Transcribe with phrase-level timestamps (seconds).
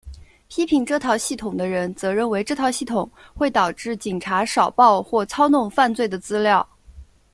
[0.49, 6.67] 批评这套系统的人则认为这套系统会导致警察少报或操弄犯罪的资料。